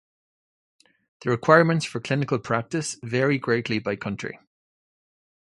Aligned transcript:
The 1.19 1.29
requirements 1.29 1.85
for 1.85 1.99
clinical 1.99 2.39
practice 2.39 2.97
vary 3.03 3.37
greatly 3.37 3.77
by 3.77 3.97
country. 3.97 4.39